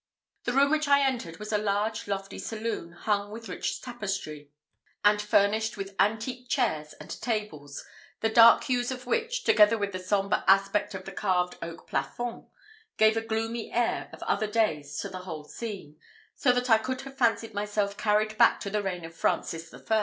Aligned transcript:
The 0.45 0.53
room 0.53 0.71
which 0.71 0.87
I 0.87 1.01
entered 1.05 1.37
was 1.37 1.53
a 1.53 1.59
large, 1.59 2.07
lofty 2.07 2.39
saloon, 2.39 2.93
hung 2.93 3.29
with 3.29 3.47
rich 3.47 3.83
tapestry, 3.83 4.49
and 5.05 5.21
furnished 5.21 5.77
with 5.77 5.95
antique 5.99 6.49
chairs 6.49 6.93
and 6.93 7.07
tables, 7.21 7.85
the 8.21 8.29
dark 8.29 8.63
hues 8.63 8.89
of 8.89 9.05
which, 9.05 9.43
together 9.43 9.77
with 9.77 9.91
the 9.91 9.99
sombre 9.99 10.43
aspect 10.47 10.95
of 10.95 11.05
the 11.05 11.11
carved 11.11 11.59
oak 11.61 11.87
plafond, 11.87 12.47
gave 12.97 13.15
a 13.15 13.21
gloomy 13.21 13.71
air 13.71 14.09
of 14.11 14.23
other 14.23 14.47
days 14.47 14.97
to 15.01 15.09
the 15.09 15.19
whole 15.19 15.43
scene, 15.43 15.97
so 16.35 16.51
that 16.51 16.71
I 16.71 16.79
could 16.79 17.01
have 17.01 17.15
fancied 17.15 17.53
myself 17.53 17.95
carried 17.95 18.39
back 18.39 18.59
to 18.61 18.71
the 18.71 18.81
reign 18.81 19.05
of 19.05 19.13
Francis 19.15 19.71
I. 19.71 19.77